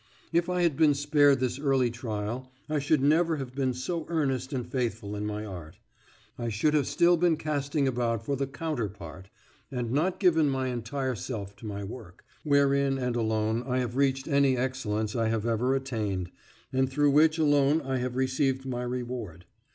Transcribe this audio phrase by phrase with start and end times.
[0.33, 4.51] If I had been spared this early trial, I should never have been so earnest
[4.51, 5.77] and faithful in my art;
[6.39, 9.29] I should have still been casting about for the "counterpart,"
[9.69, 14.27] and not given my entire self to my work, wherein and alone I have reached
[14.27, 16.31] any excellence I have ever attained,
[16.73, 19.45] and through which alone I have received my reward.